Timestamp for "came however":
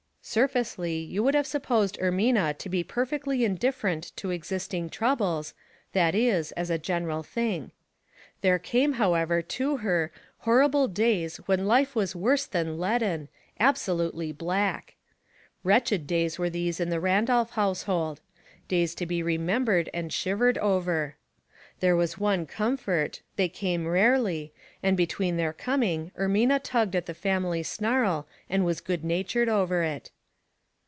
8.59-9.41